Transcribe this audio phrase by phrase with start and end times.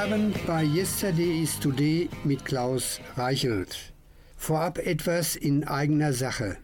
[0.00, 3.92] Abend bei Yesterday is Today mit Klaus Reichelt.
[4.34, 6.56] Vorab etwas in eigener Sache.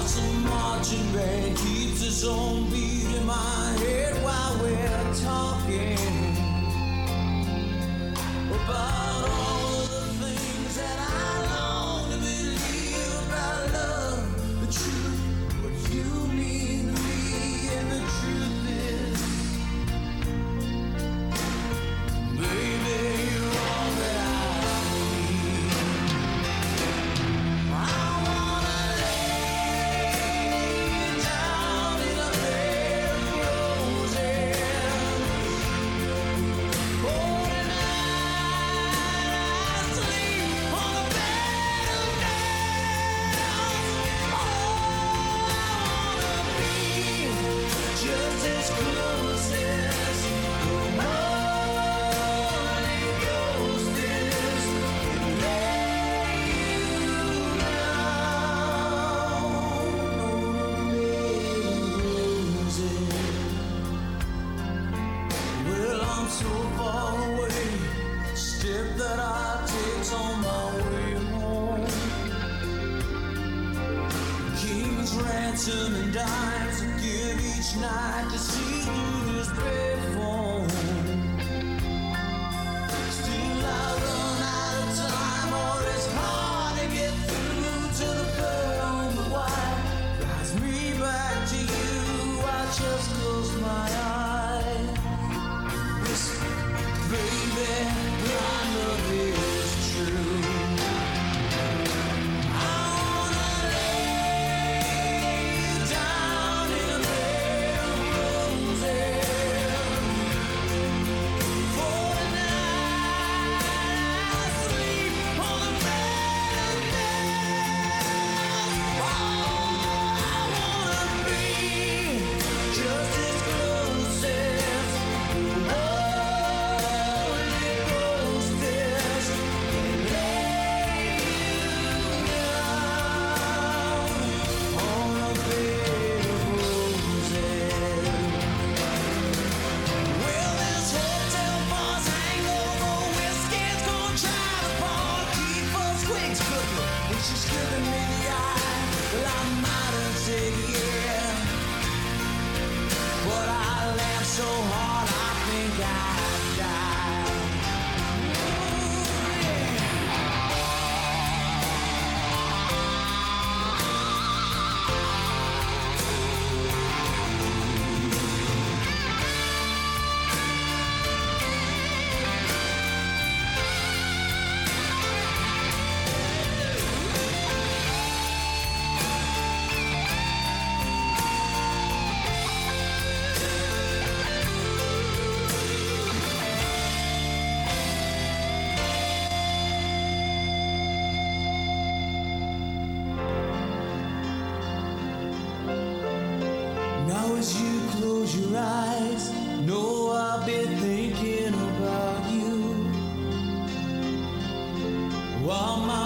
[0.05, 5.97] While some marching band keeps its own beat in my head while we're talking
[8.53, 9.54] about all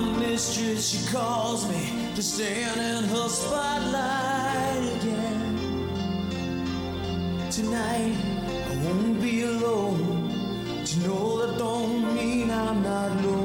[0.00, 5.90] My mistress, she calls me to stand in her spotlight again.
[7.50, 8.16] Tonight,
[8.70, 10.30] I won't be alone.
[10.84, 13.37] To know that don't mean I'm not alone.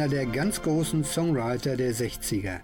[0.00, 2.60] einer der ganz großen Songwriter der 60er.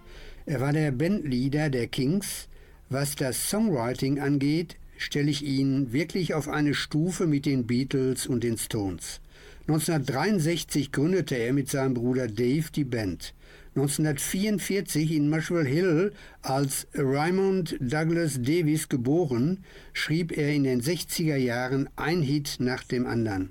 [0.47, 2.49] Er war der Bandleader der Kings.
[2.89, 8.43] Was das Songwriting angeht, stelle ich ihn wirklich auf eine Stufe mit den Beatles und
[8.43, 9.21] den Stones.
[9.69, 13.35] 1963 gründete er mit seinem Bruder Dave die Band.
[13.75, 19.63] 1944 in Marshall Hill als Raymond Douglas Davis geboren,
[19.93, 23.51] schrieb er in den 60er Jahren ein Hit nach dem anderen.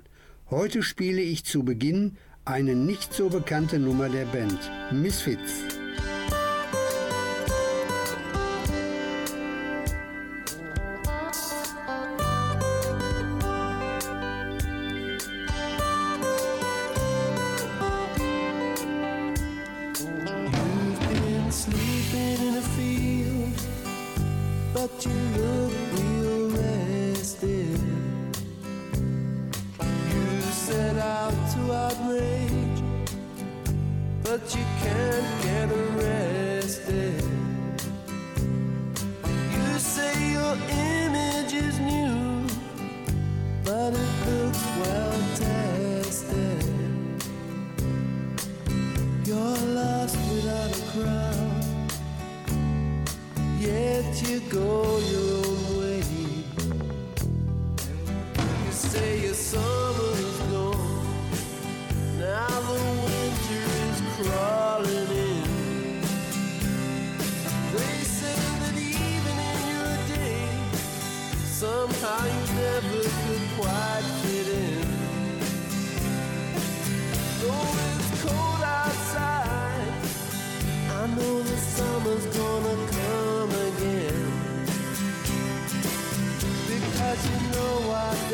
[0.50, 2.16] Heute spiele ich zu Beginn
[2.46, 5.85] eine nicht so bekannte Nummer der Band, Misfits.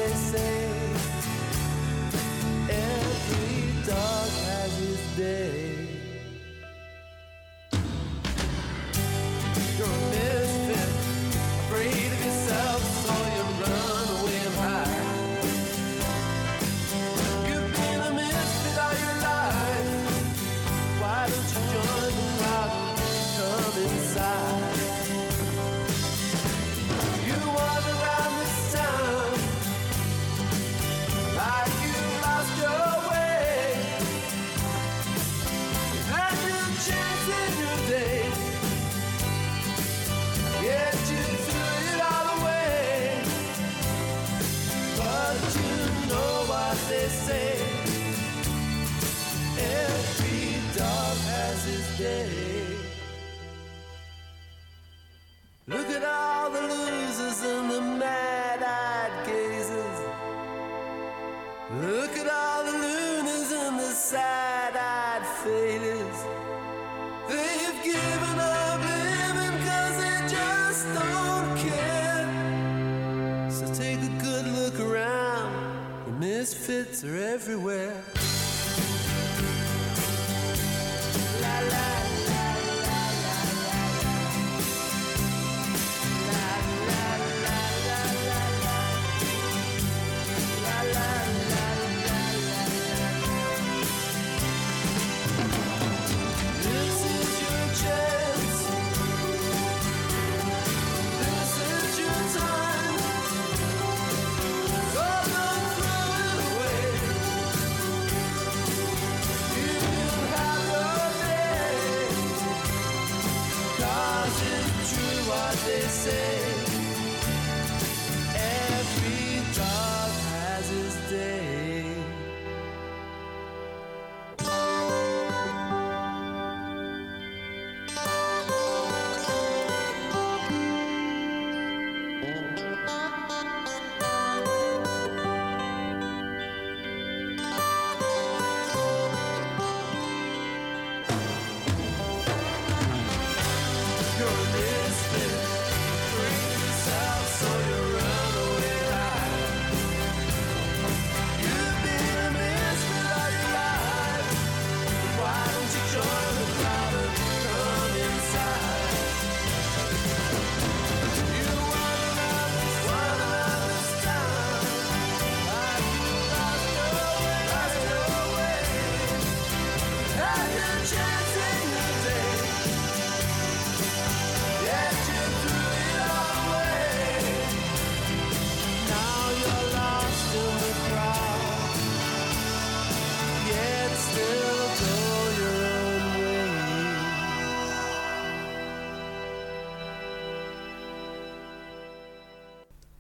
[0.02, 0.61] they say.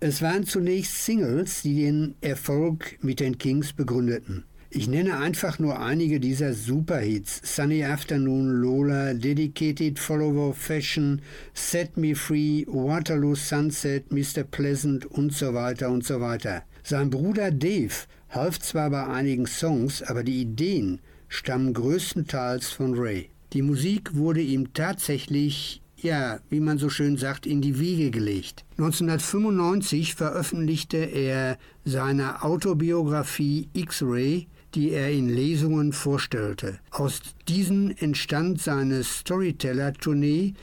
[0.04, 4.42] Es waren zunächst Singles, die den Erfolg mit den Kings begründeten.
[4.68, 7.40] Ich nenne einfach nur einige dieser Superhits.
[7.44, 11.22] Sunny Afternoon, Lola, Dedicated Follower Fashion,
[11.54, 14.42] Set Me Free, Waterloo Sunset, Mr.
[14.42, 16.64] Pleasant und so weiter und so weiter.
[16.82, 17.94] Sein Bruder Dave
[18.30, 23.30] half zwar bei einigen Songs, aber die Ideen stammen größtenteils von Ray.
[23.52, 28.64] Die Musik wurde ihm tatsächlich ja, wie man so schön sagt, in die Wiege gelegt.
[28.78, 36.78] 1995 veröffentlichte er seine Autobiografie X-Ray, die er in Lesungen vorstellte.
[36.90, 40.54] Aus diesen entstand seine Storyteller-Tournee,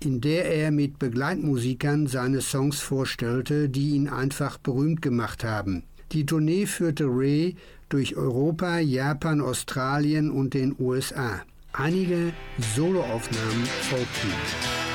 [0.00, 5.84] in der er mit Begleitmusikern seine Songs vorstellte, die ihn einfach berühmt gemacht haben.
[6.12, 7.56] Die Tournee führte Ray
[7.88, 11.42] durch Europa, Japan, Australien und den USA.
[11.72, 12.32] Einige
[12.74, 14.85] Soloaufnahmen folgten.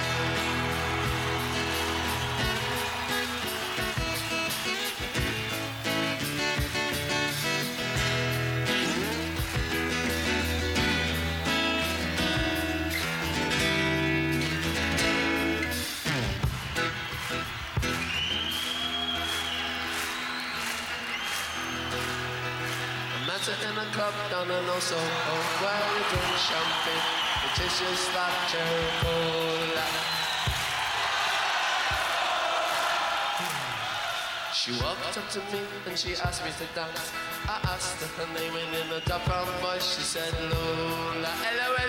[24.92, 27.08] Down in Soho you drink champagne.
[27.46, 29.88] It tastes just like cherry cola.
[34.54, 37.12] She walked up to me and she asked me to dance.
[37.48, 40.34] I asked her her name and in a dark brown voice she said.
[40.36, 41.32] L-O-L-A.
[41.58, 41.81] Lola,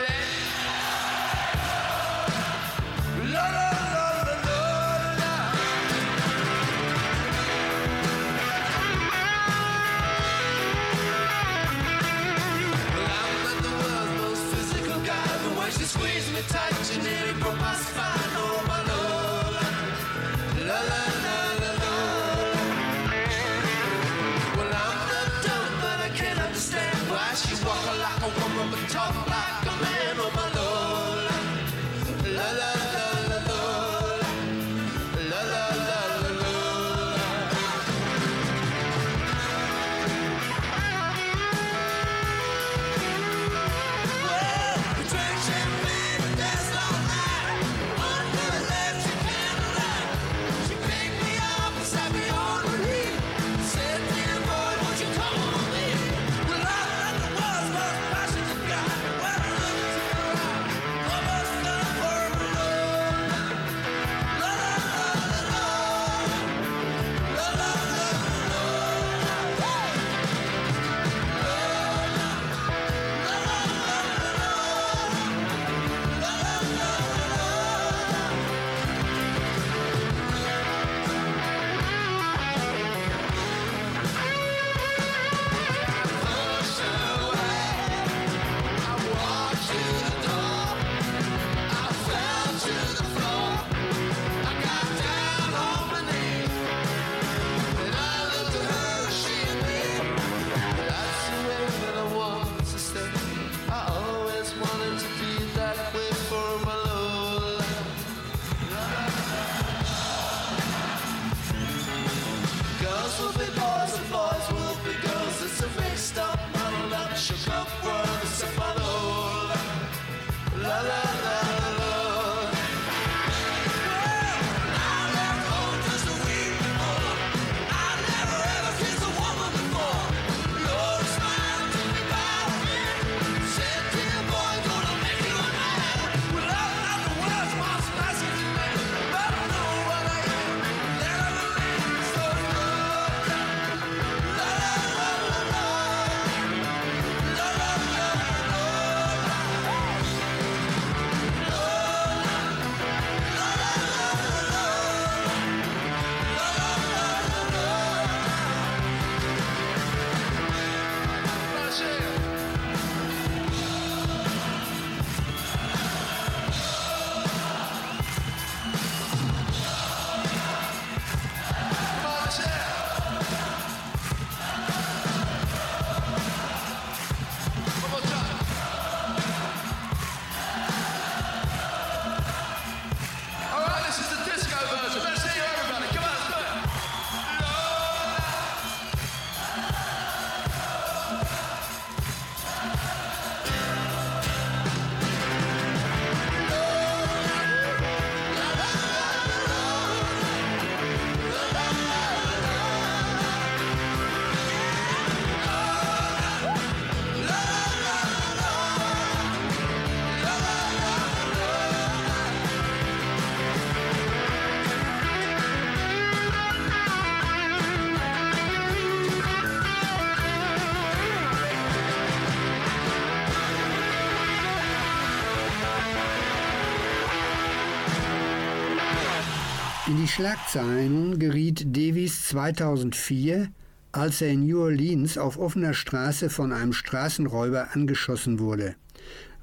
[230.14, 233.48] Schlagzeilen geriet Davies 2004,
[233.92, 238.75] als er in New Orleans auf offener Straße von einem Straßenräuber angeschossen wurde.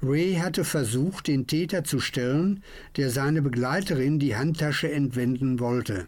[0.00, 2.62] Ray hatte versucht, den Täter zu stellen,
[2.96, 6.06] der seine Begleiterin die Handtasche entwenden wollte.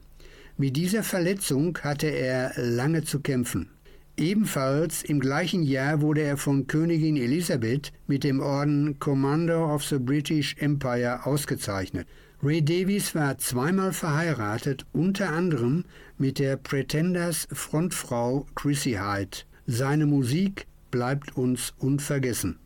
[0.57, 3.68] Mit dieser Verletzung hatte er lange zu kämpfen.
[4.16, 9.98] Ebenfalls im gleichen Jahr wurde er von Königin Elisabeth mit dem Orden Commander of the
[9.98, 12.07] British Empire ausgezeichnet.
[12.45, 15.85] Ray Davies war zweimal verheiratet, unter anderem
[16.19, 19.45] mit der Pretenders Frontfrau Chrissy Hyde.
[19.67, 22.59] Seine Musik bleibt uns unvergessen.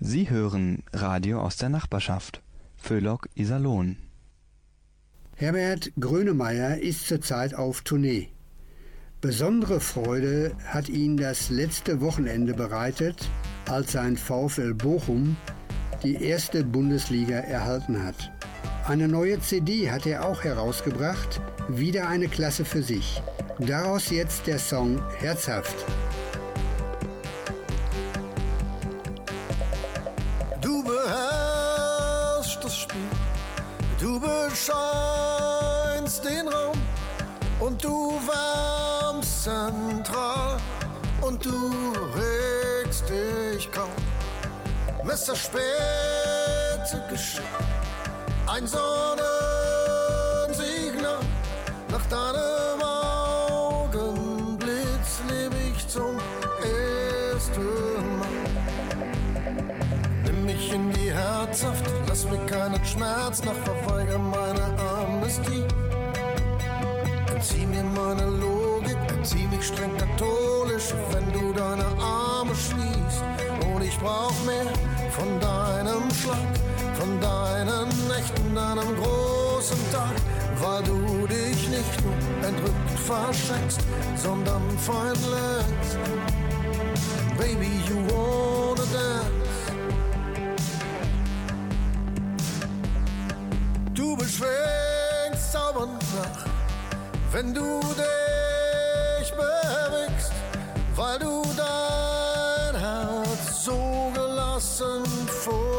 [0.00, 2.42] Sie hören Radio aus der Nachbarschaft.
[2.74, 3.98] Föhlock Iserlohn.
[5.36, 8.30] Herbert Grönemeyer ist zurzeit auf Tournee.
[9.20, 13.30] Besondere Freude hat ihn das letzte Wochenende bereitet,
[13.68, 15.36] als sein VfL Bochum
[16.02, 18.32] die erste Bundesliga erhalten hat.
[18.84, 23.22] Eine neue CD hat er auch herausgebracht, wieder eine Klasse für sich.
[23.60, 25.76] Daraus jetzt der Song Herzhaft.
[30.60, 32.98] Du beherrschst das Spiel,
[34.00, 34.64] du bescheinst
[36.24, 36.76] den Raum
[37.60, 40.58] und du wärmst zentral
[41.20, 41.72] und du
[42.16, 43.90] regst dich kaum.
[45.04, 45.62] Messerspitze
[47.08, 47.42] Geschick,
[48.54, 49.16] ein Sonnensignal
[51.90, 52.82] nach deinem
[53.82, 56.18] Augenblitz lebe ich zum
[56.60, 58.28] ersten Mal.
[60.24, 65.64] Nimm mich in die Herzhaft, lass mir keinen Schmerz nach, verweigere meine Amnestie.
[67.34, 73.24] Entzieh mir meine Logik, entzieh mich streng katholisch, wenn du deine Arme schließt.
[73.74, 74.66] Und ich brauch mehr
[75.10, 76.36] von deinem Schlag,
[77.02, 80.14] von deinen Nächten, deinem großen Tag,
[80.62, 83.80] weil du dich nicht nur entrückt verschenkst,
[84.16, 84.62] sondern
[85.34, 85.98] lässt.
[87.36, 89.72] Baby, you wanna dance.
[93.94, 96.44] Du beschwingst zaubernd nach,
[97.32, 100.32] wenn du dich bewegst,
[100.94, 105.04] weil du dein Herz so gelassen
[105.44, 105.71] vor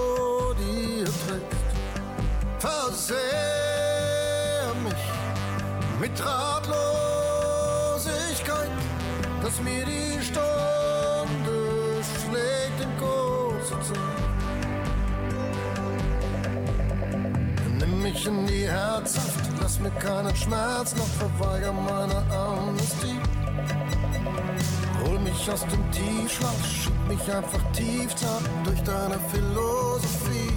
[3.06, 5.04] Versehr mich
[6.00, 6.72] mit Ratlosigkeit,
[9.42, 13.98] dass mir die Stunde schlägt in kurzer Zeit.
[17.78, 23.20] Nimm mich in die Herzhaft, lass mir keinen Schmerz, noch verweigere meine Amnestie.
[25.04, 28.16] Hol mich aus dem Tiefschlaf, schieb mich einfach tief
[28.64, 30.54] durch deine Philosophie.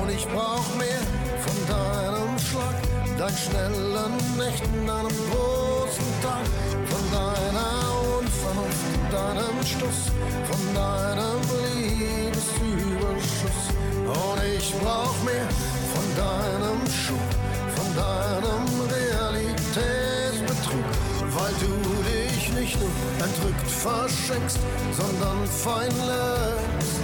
[0.00, 1.02] Und ich brauch mehr
[1.46, 2.76] von deinem Schlag,
[3.18, 6.46] deinen schnellen Nächten, deinem großen Tag,
[6.90, 7.72] von deiner
[8.18, 10.00] Unvernunft, deinem Stuss,
[10.50, 11.40] von deinem
[11.74, 13.62] Liebesüberschuss.
[14.06, 15.48] Und ich brauch mehr
[15.94, 17.28] von deinem Schub,
[17.76, 18.64] von deinem
[18.98, 20.88] Realitätsbetrug,
[21.36, 21.72] weil du
[22.10, 24.58] dich nicht nur entrückt verschenkst,
[24.96, 26.95] sondern fein lässt.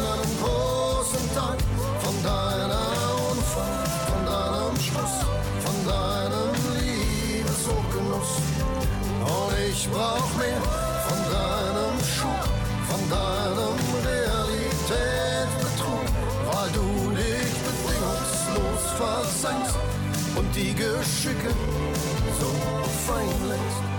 [0.00, 1.58] Nächten, einem großen Tag,
[2.00, 2.80] von deiner
[3.30, 5.16] Unfall, von deinem Schluss,
[5.64, 8.32] von deinem Liebeshochgenuss.
[9.20, 10.62] Und ich brauch mehr
[11.08, 12.42] von deinem Schub,
[12.88, 16.06] von deinem Realitätsbetrug,
[16.50, 19.78] weil du dich bedingungslos versenkst
[20.36, 21.50] und die Geschicke
[22.40, 22.50] so
[23.06, 23.89] fein lässt.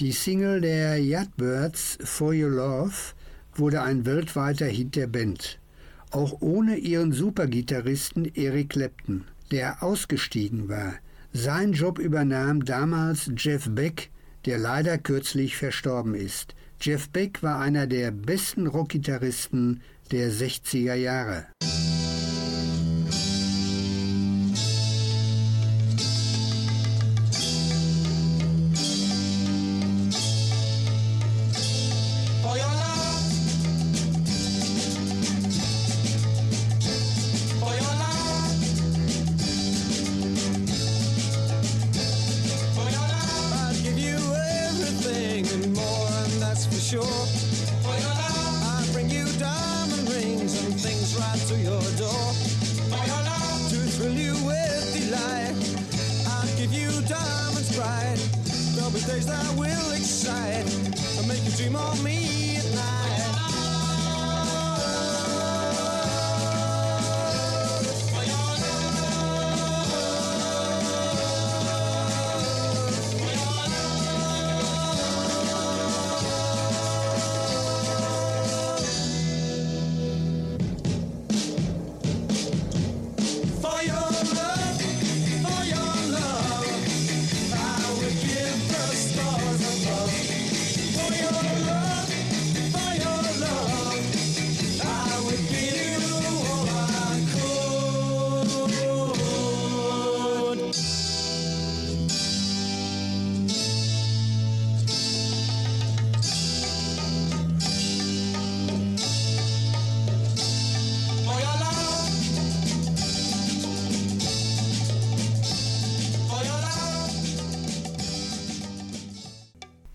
[0.00, 3.14] Die Single der Yardbirds For Your Love
[3.54, 5.60] wurde ein weltweiter Hit der Band.
[6.10, 10.94] Auch ohne ihren Supergitarristen Eric Clapton, der ausgestiegen war.
[11.32, 14.10] Sein Job übernahm damals Jeff Beck,
[14.46, 16.56] der leider kürzlich verstorben ist.
[16.80, 19.80] Jeff Beck war einer der besten Rockgitarristen
[20.10, 21.46] der 60er Jahre.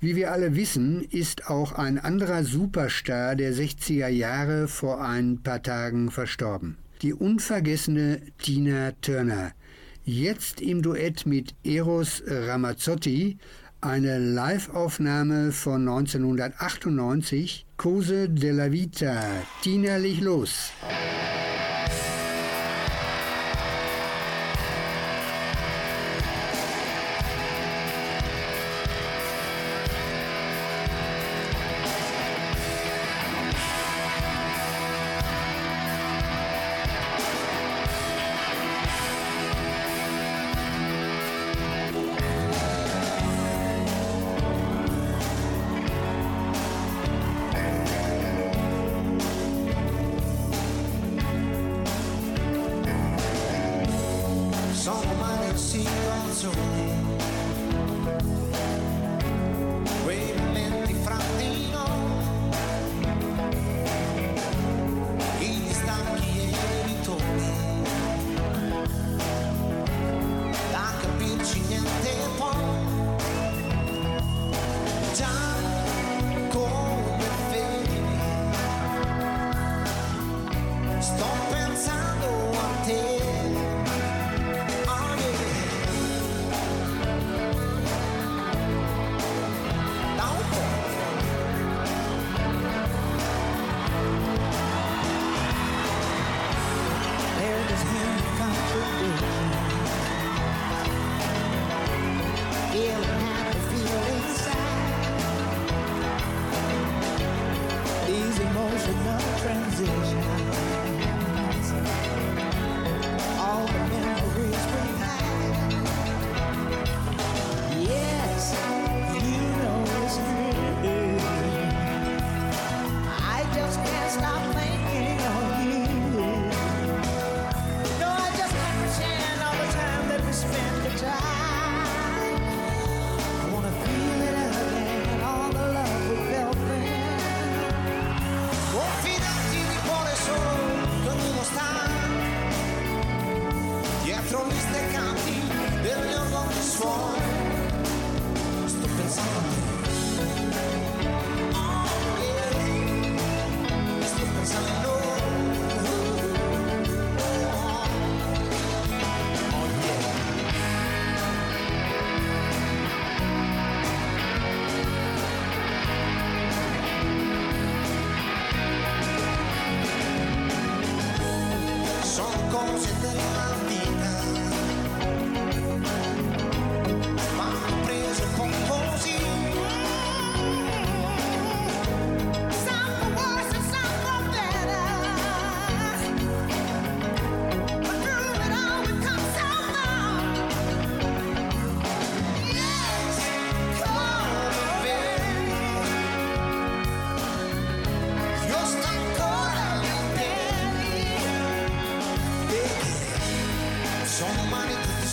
[0.02, 5.62] Wie wir alle wissen, ist auch ein anderer Superstar der 60er Jahre vor ein paar
[5.62, 6.78] Tagen verstorben.
[7.02, 9.52] Die unvergessene Tina Turner.
[10.06, 13.40] Jetzt im Duett mit Eros Ramazzotti
[13.82, 19.22] eine Live-Aufnahme von 1998, Cose della Vita,
[19.62, 20.72] Tina Lich los.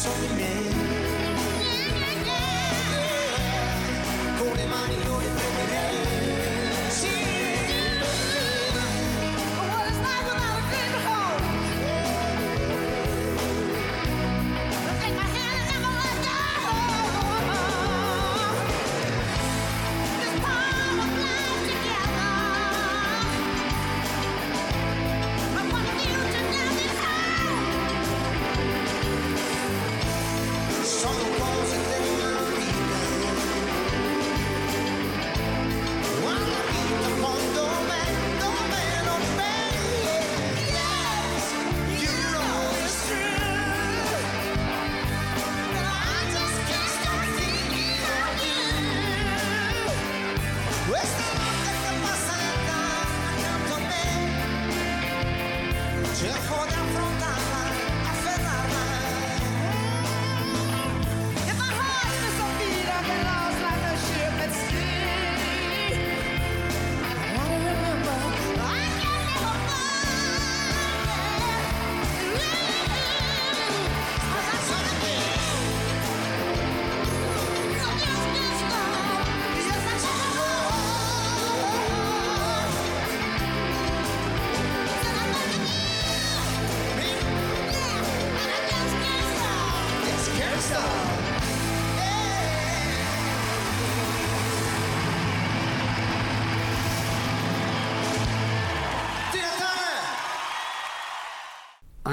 [0.07, 0.76] soñé.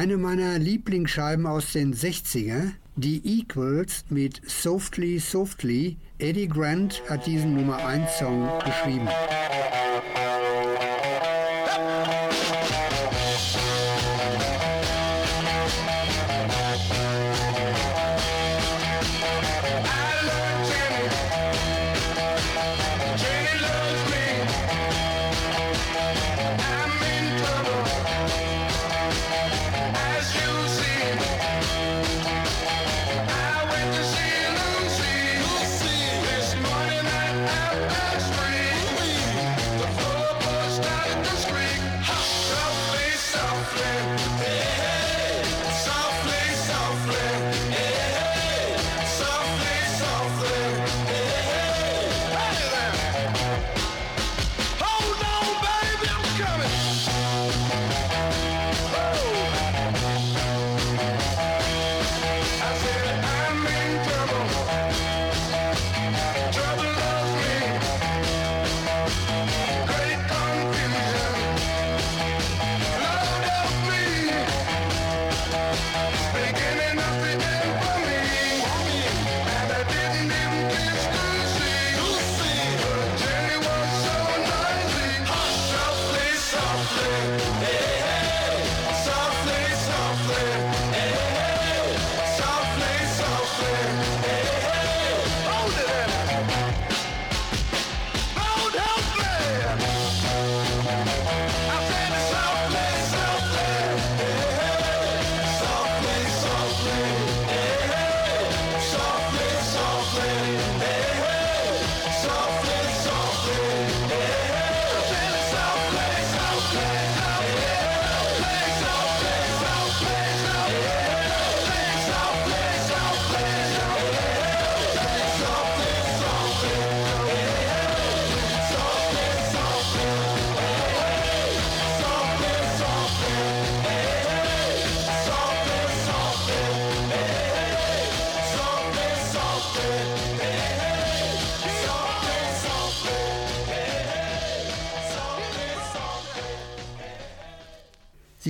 [0.03, 5.95] Eine meiner Lieblingsscheiben aus den 60er, die Equals mit Softly Softly.
[6.17, 9.07] Eddie Grant hat diesen Nummer 1 Song geschrieben.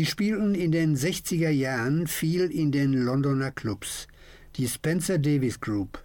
[0.04, 4.10] Sie spielten in den 60er Jahren viel in den Londoner Clubs,
[4.58, 6.04] die Spencer Davis Group.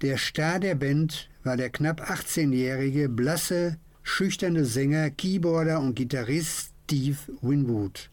[0.00, 7.18] Der Star der Band war der knapp 18-jährige, blasse, schüchterne Sänger, Keyboarder und Gitarrist Steve
[7.42, 8.08] Winwood.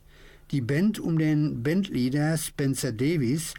[0.52, 3.54] Die Band um den Bandleader Spencer Davis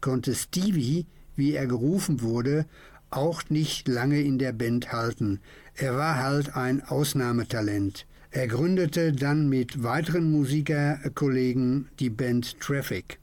[0.00, 1.04] konnte Stevie,
[1.36, 2.64] wie er gerufen wurde,
[3.10, 5.40] auch nicht lange in der Band halten.
[5.74, 8.06] Er war halt ein Ausnahmetalent.
[8.34, 13.18] Er gründete dann mit weiteren Musikerkollegen die Band Traffic.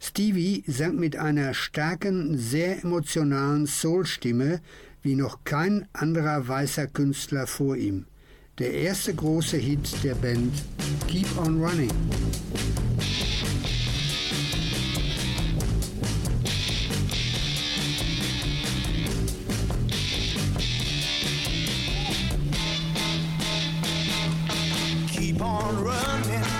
[0.00, 4.60] Stevie sang mit einer starken, sehr emotionalen Soulstimme
[5.02, 8.06] wie noch kein anderer weißer Künstler vor ihm.
[8.58, 10.52] Der erste große Hit der Band
[11.06, 11.92] Keep on Running.
[25.70, 26.59] On running.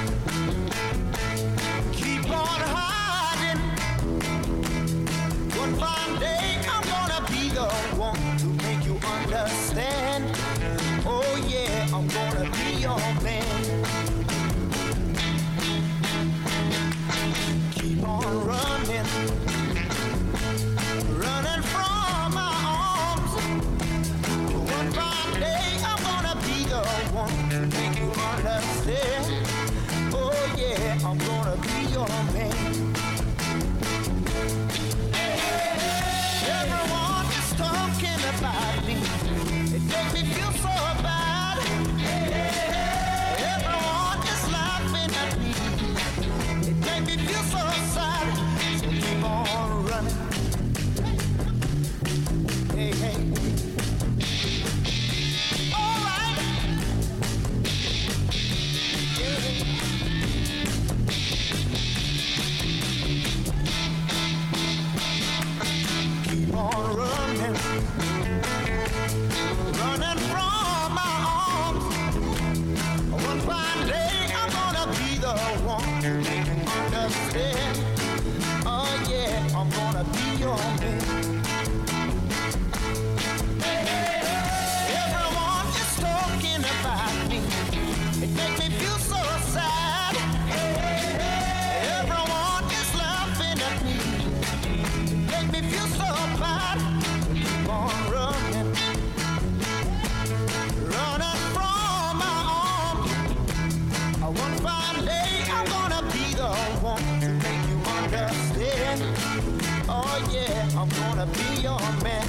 [111.20, 112.26] Gonna be your man.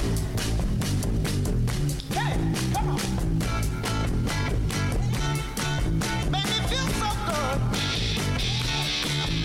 [2.10, 2.36] Hey,
[2.74, 3.00] come on.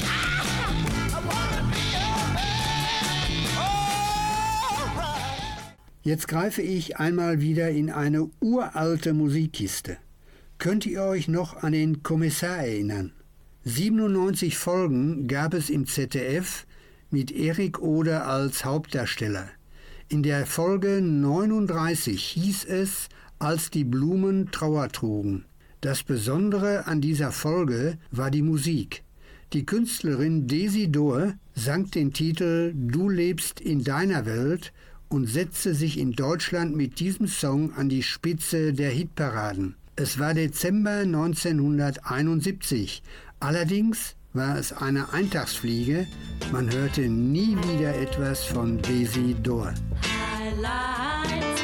[0.04, 1.64] Ah, wanna.
[6.04, 9.98] Jetzt greife ich einmal wieder in eine uralte Musikkiste.
[10.58, 13.14] Könnt ihr euch noch an den Kommissar erinnern?
[13.64, 16.67] 97 Folgen gab es im ZDF
[17.10, 19.48] mit Erik Oder als Hauptdarsteller.
[20.10, 23.08] In der Folge 39 hieß es,
[23.40, 25.46] als die Blumen Trauer trugen.
[25.82, 29.04] Das Besondere an dieser Folge war die Musik.
[29.54, 34.74] Die Künstlerin Desi Dohr sang den Titel Du lebst in deiner Welt
[35.08, 39.76] und setzte sich in Deutschland mit diesem Song an die Spitze der Hitparaden.
[39.96, 43.02] Es war Dezember 1971.
[43.40, 46.08] Allerdings war es eine Eintagsfliege.
[46.52, 49.36] Man hörte nie wieder etwas von Desi.
[49.44, 49.74] Highlights,
[50.04, 51.57] Highlights,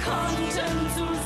[0.00, 0.64] 抗争
[0.96, 1.19] 阻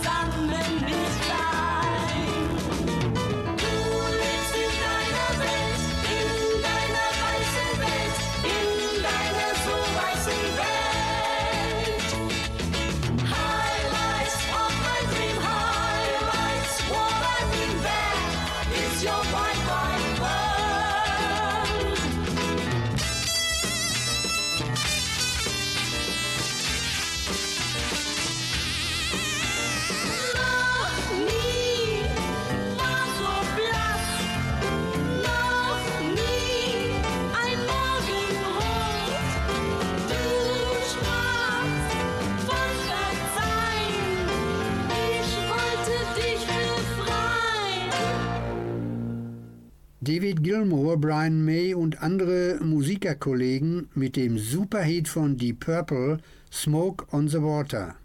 [50.05, 56.19] David Gilmour, Brian May und andere Musikerkollegen mit dem Superhit von Deep Purple
[56.53, 57.97] Smoke on the Water.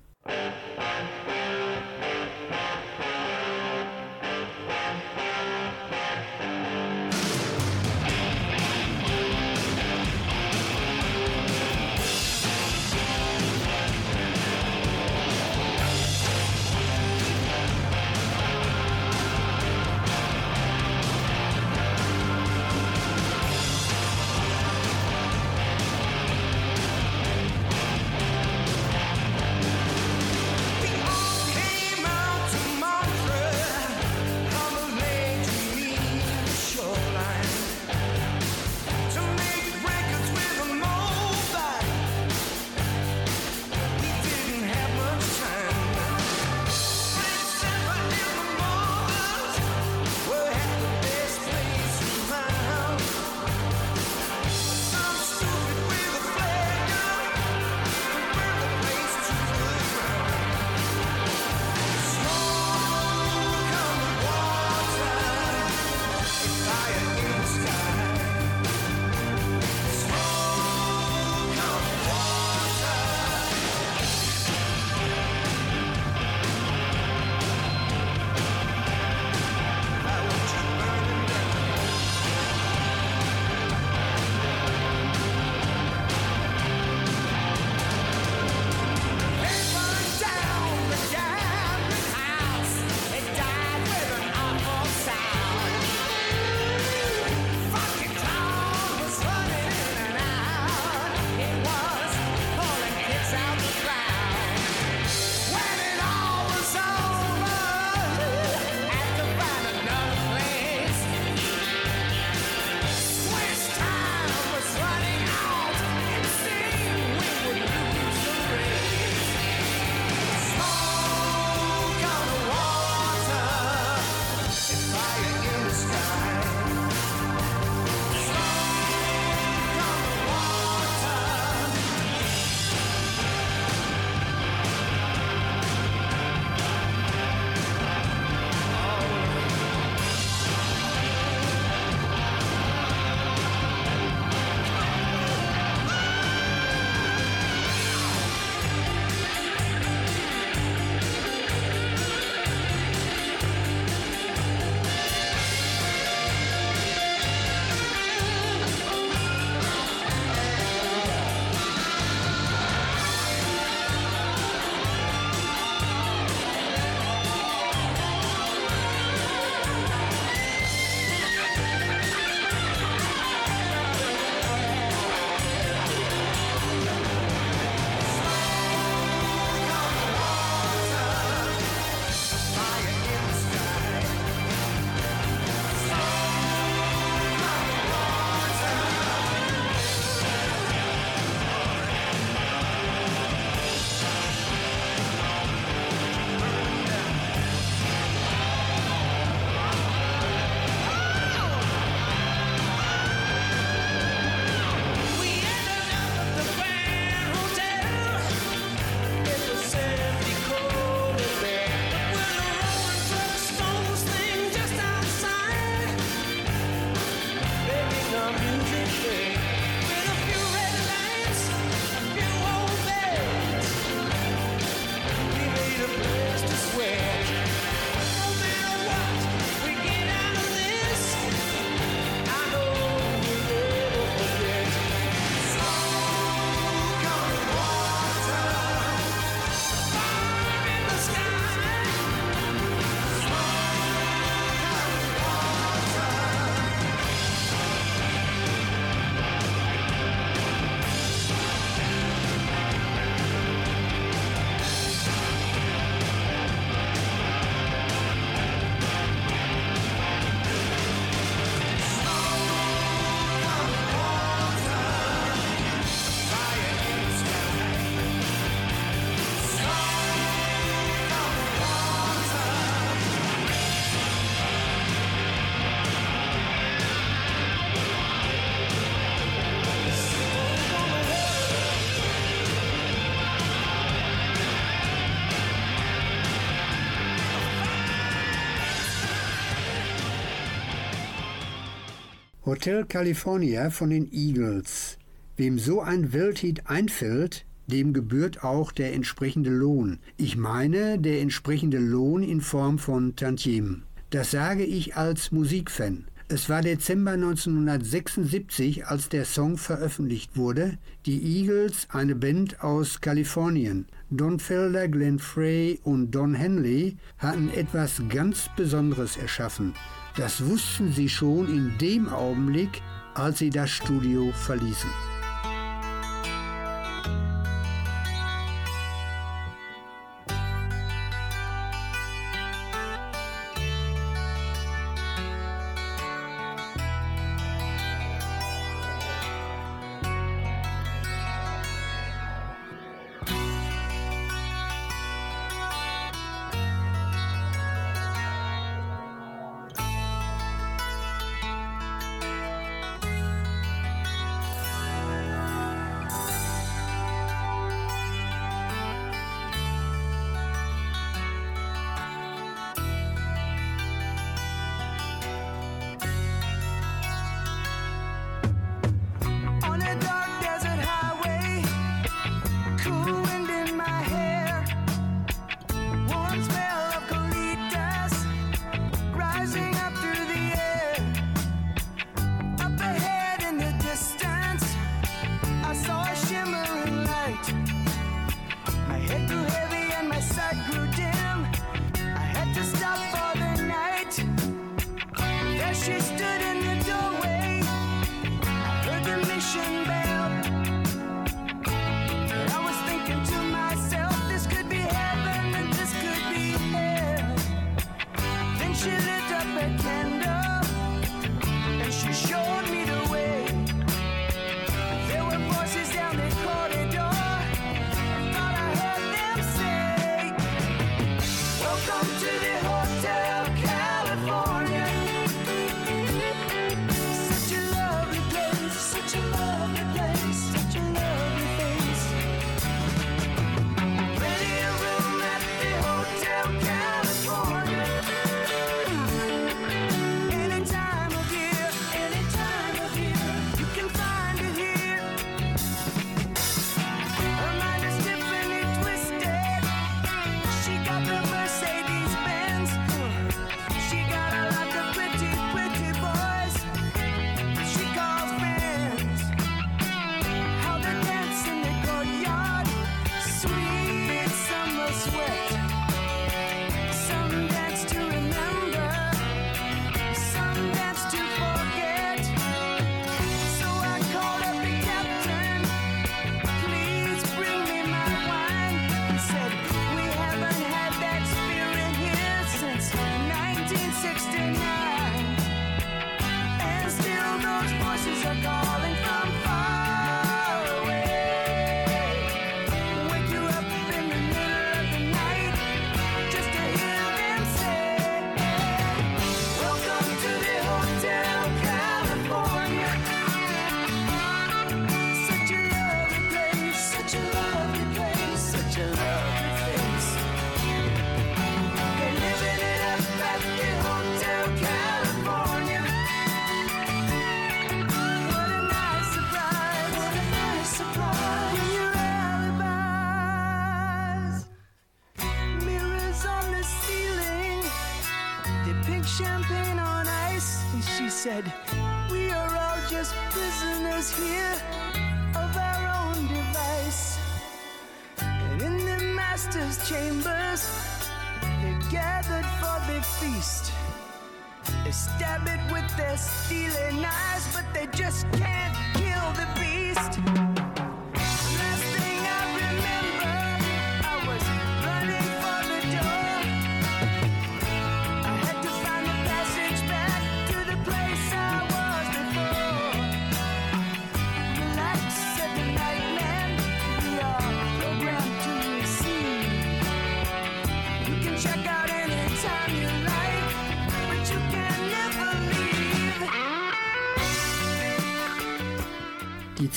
[292.60, 294.98] Hotel California von den Eagles.
[295.38, 300.00] Wem so ein Welthit einfällt, dem gebührt auch der entsprechende Lohn.
[300.18, 303.84] Ich meine, der entsprechende Lohn in Form von Tantiemen.
[304.10, 306.10] Das sage ich als Musikfan.
[306.28, 310.78] Es war Dezember 1976, als der Song veröffentlicht wurde.
[311.06, 313.86] Die Eagles, eine Band aus Kalifornien.
[314.10, 319.76] Don Felder, Glenn Frey und Don Henley hatten etwas ganz Besonderes erschaffen.
[320.20, 322.82] Das wussten sie schon in dem Augenblick,
[323.14, 324.90] als sie das Studio verließen.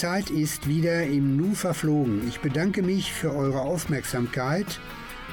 [0.03, 2.27] Zeit ist wieder im Nu verflogen.
[2.27, 4.81] Ich bedanke mich für eure Aufmerksamkeit.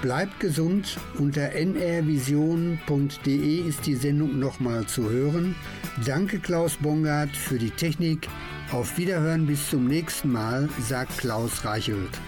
[0.04, 1.00] Bleibt gesund.
[1.18, 2.78] Unter nrvision.de
[3.68, 5.56] ist die Sendung nochmal zu hören.
[6.06, 8.28] Danke Klaus Bongard für die Technik.
[8.72, 12.22] Auf Wiederhören bis zum nächsten Mal, sagt Klaus Reichelt.